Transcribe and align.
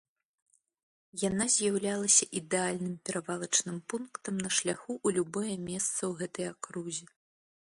Яна 1.29 1.45
з'яўлялася 1.55 2.25
ідэальным 2.39 2.95
перавалачным 3.09 3.77
пунктам 3.95 4.35
на 4.47 4.53
шляху 4.61 4.91
ў 5.05 5.19
любое 5.19 5.55
месца 5.69 5.97
ў 6.09 6.23
гэтай 6.23 6.47
акрузе. 6.55 7.05